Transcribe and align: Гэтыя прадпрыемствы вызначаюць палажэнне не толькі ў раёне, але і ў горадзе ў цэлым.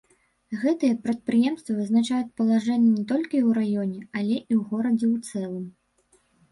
Гэтыя 0.61 0.95
прадпрыемствы 1.03 1.75
вызначаюць 1.81 2.31
палажэнне 2.41 2.91
не 2.97 3.05
толькі 3.15 3.35
ў 3.47 3.61
раёне, 3.61 3.99
але 4.17 4.35
і 4.51 4.53
ў 4.59 4.61
горадзе 4.75 5.07
ў 5.13 5.31
цэлым. 5.31 5.65